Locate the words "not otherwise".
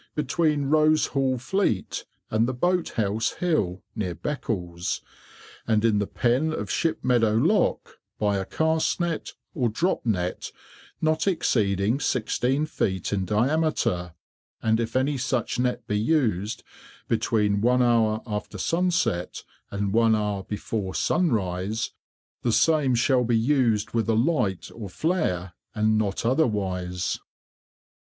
25.99-27.19